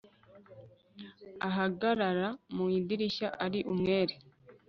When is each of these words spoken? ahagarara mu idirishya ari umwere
ahagarara 1.47 2.27
mu 2.55 2.65
idirishya 2.77 3.27
ari 3.45 3.59
umwere 3.71 4.13